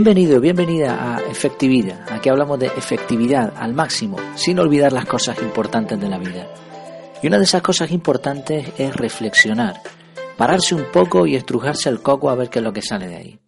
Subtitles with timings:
[0.00, 2.06] Bienvenido, bienvenida a Efectividad.
[2.08, 6.46] Aquí hablamos de efectividad al máximo, sin olvidar las cosas importantes de la vida.
[7.20, 9.82] Y una de esas cosas importantes es reflexionar,
[10.36, 13.16] pararse un poco y estrujarse el coco a ver qué es lo que sale de
[13.16, 13.40] ahí.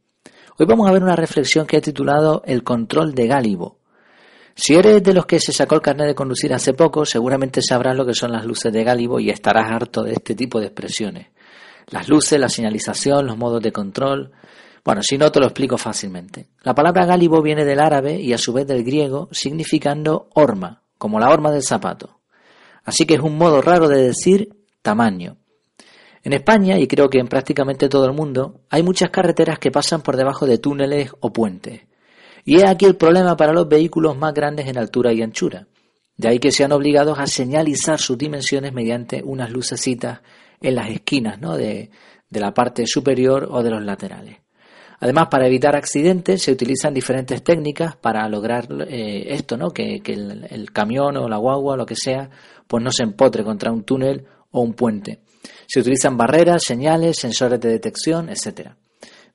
[0.58, 3.78] Hoy vamos a ver una reflexión que he titulado El control de Gálibo.
[4.56, 7.96] Si eres de los que se sacó el carnet de conducir hace poco, seguramente sabrás
[7.96, 11.28] lo que son las luces de Gálibo y estarás harto de este tipo de expresiones.
[11.90, 14.32] Las luces, la señalización, los modos de control.
[14.84, 16.48] Bueno, si no te lo explico fácilmente.
[16.62, 21.18] La palabra gálibo viene del árabe y a su vez del griego, significando horma, como
[21.18, 22.20] la horma del zapato.
[22.84, 24.48] Así que es un modo raro de decir
[24.82, 25.36] tamaño.
[26.22, 30.02] En España, y creo que en prácticamente todo el mundo, hay muchas carreteras que pasan
[30.02, 31.82] por debajo de túneles o puentes.
[32.44, 35.66] Y es aquí el problema para los vehículos más grandes en altura y anchura.
[36.16, 40.20] De ahí que sean obligados a señalizar sus dimensiones mediante unas lucecitas
[40.60, 41.56] en las esquinas ¿no?
[41.56, 41.90] de,
[42.30, 44.36] la parte superior o de los laterales.
[45.00, 49.70] Además, para evitar accidentes se utilizan diferentes técnicas para lograr eh, esto, ¿no?
[49.70, 52.28] que, el, el, camión o la guagua lo que sea,
[52.66, 55.20] pues no se empotre contra un túnel o un puente.
[55.66, 58.76] Se utilizan barreras, señales, sensores de detección, etcétera.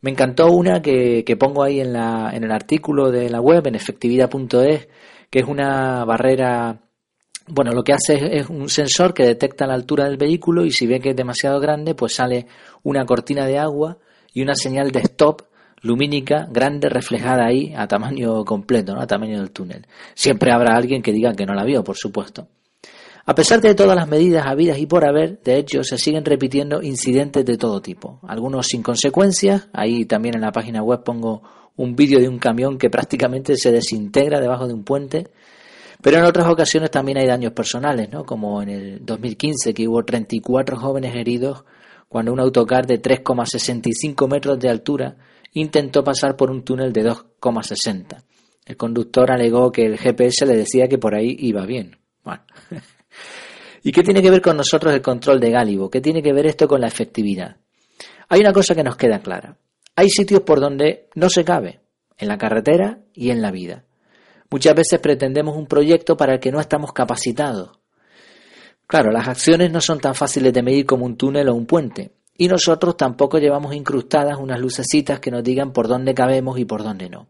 [0.02, 3.66] Me encantó una que, que pongo ahí en, la, en el artículo de la web,
[3.66, 4.88] en efectividad.es,
[5.32, 6.80] que es una barrera
[7.48, 10.88] bueno, lo que hace es, un sensor que detecta la altura del vehículo y si
[10.88, 12.48] ve que es demasiado grande, pues sale
[12.84, 13.98] una cortina de agua
[14.34, 15.44] y una señal de stop
[15.82, 19.02] lumínica grande reflejada ahí a tamaño completo, ¿no?
[19.02, 19.88] a tamaño del túnel.
[20.14, 22.48] Siempre habrá alguien que diga que no la vio, por supuesto.
[23.28, 26.84] A pesar de todas las medidas habidas y por haber, de hecho, se siguen repitiendo
[26.84, 28.20] incidentes de todo tipo.
[28.28, 29.68] Algunos sin consecuencias.
[29.74, 31.42] Ahí también en la página web pongo
[31.76, 35.32] un vídeo de un camión que prácticamente se desintegra debajo de un puente
[36.06, 38.26] pero en otras ocasiones también hay daños personales, ¿no?
[38.26, 41.64] como en el 2015 que hubo 34 jóvenes heridos
[42.08, 45.18] cuando un autocar de 3,65 metros de altura
[45.56, 48.24] intentó pasar por un túnel de 2,60.
[48.66, 51.98] El conductor alegó que el GPS le decía que por ahí iba bien.
[52.24, 52.44] Bueno.
[53.84, 55.90] ¿Y qué tiene que ver con nosotros el control de Gálibo?
[55.90, 57.58] ¿Qué tiene que ver esto con la efectividad?
[58.30, 59.58] Hay una cosa que nos queda clara.
[59.96, 61.82] Hay sitios por donde no se cabe,
[62.18, 63.86] en la carretera y en la vida.
[64.50, 67.80] Muchas veces pretendemos un proyecto para el que no estamos capacitados.
[68.88, 72.12] Claro, las acciones no son tan fáciles de medir como un túnel o un puente,
[72.38, 76.84] y nosotros tampoco llevamos incrustadas unas lucecitas que nos digan por dónde cabemos y por
[76.84, 77.28] dónde no.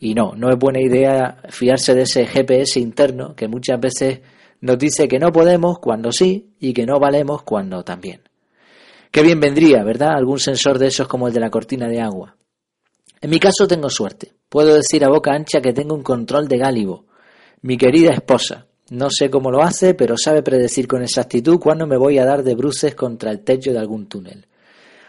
[0.00, 4.20] Y no, no es buena idea fiarse de ese GPS interno que muchas veces
[4.60, 8.22] nos dice que no podemos cuando sí y que no valemos cuando también.
[9.12, 10.14] Qué bien vendría, ¿verdad?
[10.16, 12.36] Algún sensor de esos como el de la cortina de agua.
[13.20, 14.32] En mi caso tengo suerte.
[14.48, 17.04] Puedo decir a boca ancha que tengo un control de gálibo.
[17.60, 18.66] Mi querida esposa.
[18.92, 22.42] No sé cómo lo hace, pero sabe predecir con exactitud cuándo me voy a dar
[22.42, 24.46] de bruces contra el techo de algún túnel.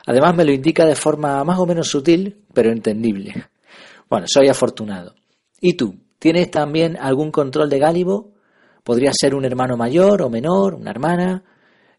[0.05, 3.33] Además me lo indica de forma más o menos sutil, pero entendible.
[4.09, 5.15] Bueno, soy afortunado.
[5.59, 5.97] ¿Y tú?
[6.17, 8.31] ¿Tienes también algún control de gálibo?
[8.85, 11.43] Podría ser un hermano mayor o menor, una hermana,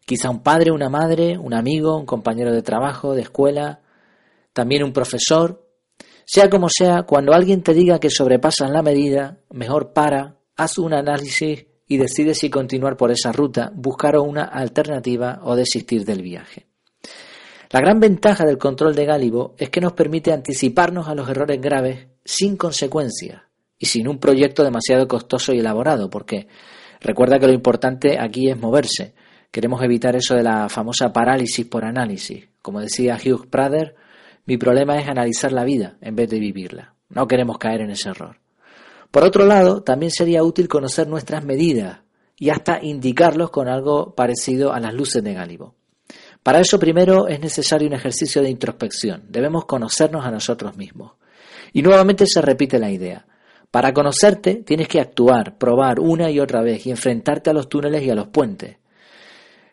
[0.07, 3.81] quizá un padre, una madre, un amigo, un compañero de trabajo, de escuela,
[4.53, 5.67] también un profesor,
[6.25, 10.95] sea como sea, cuando alguien te diga que sobrepasan la medida, mejor para, haz un
[10.95, 16.67] análisis y decide si continuar por esa ruta, buscar una alternativa o desistir del viaje.
[17.69, 21.59] La gran ventaja del control de Gálibo es que nos permite anticiparnos a los errores
[21.59, 23.41] graves sin consecuencias
[23.77, 26.47] y sin un proyecto demasiado costoso y elaborado, porque
[27.01, 29.13] recuerda que lo importante aquí es moverse.
[29.51, 32.49] Queremos evitar eso de la famosa parálisis por análisis.
[32.61, 33.95] Como decía Hugh Prader,
[34.45, 36.95] mi problema es analizar la vida en vez de vivirla.
[37.09, 38.37] No queremos caer en ese error.
[39.11, 41.99] Por otro lado, también sería útil conocer nuestras medidas
[42.37, 45.75] y hasta indicarlos con algo parecido a las luces de Gálibo.
[46.43, 49.23] Para eso primero es necesario un ejercicio de introspección.
[49.29, 51.13] Debemos conocernos a nosotros mismos.
[51.73, 53.25] Y nuevamente se repite la idea.
[53.71, 58.03] Para conocerte tienes que actuar, probar una y otra vez y enfrentarte a los túneles
[58.03, 58.77] y a los puentes.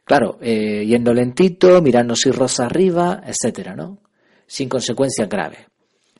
[0.04, 3.98] Claro, eh, yendo lentito, mirando si rosa arriba, etcétera, ¿no?
[4.52, 5.60] sin consecuencias graves.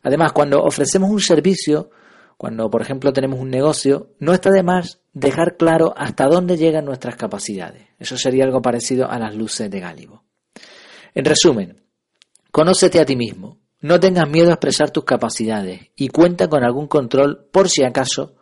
[0.02, 1.90] Además, cuando ofrecemos un servicio,
[2.37, 6.84] cuando por ejemplo tenemos un negocio, no está de más dejar claro hasta dónde llegan
[6.84, 7.88] nuestras capacidades.
[7.99, 10.25] Eso sería algo parecido a las luces de Gálibo.
[11.14, 11.82] En resumen,
[12.50, 16.87] conócete a ti mismo, no tengas miedo a expresar tus capacidades y cuenta con algún
[16.87, 18.37] control por si acaso,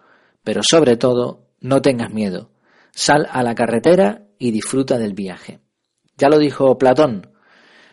[0.44, 2.50] pero sobre todo, no tengas miedo.
[2.92, 5.60] Sal a la carretera y disfruta del viaje.
[6.16, 7.32] Ya lo dijo Platón,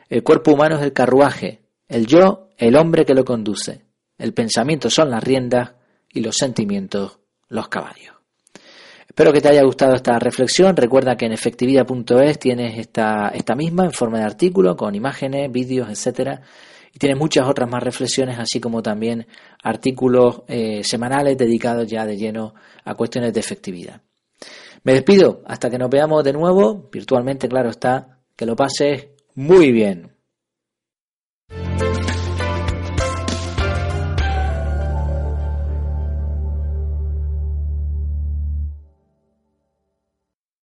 [0.10, 3.86] el cuerpo humano es el carruaje, el yo, el hombre que lo conduce.
[4.18, 5.76] El pensamiento son las riendas
[6.12, 7.20] y los sentimientos
[7.50, 8.16] los caballos.
[9.08, 10.76] Espero que te haya gustado esta reflexión.
[10.76, 15.90] Recuerda que en efectividad.es tienes esta, esta misma en forma de artículo con imágenes, vídeos,
[15.90, 16.42] etcétera.
[16.94, 19.26] y tiene muchas otras más reflexiones, así como también
[19.64, 22.54] artículos eh, semanales dedicados ya de lleno
[22.84, 24.02] a cuestiones de efectividad.
[24.84, 29.72] Me despido hasta que nos veamos de nuevo, virtualmente, claro está, que lo pases muy
[29.72, 30.17] bien.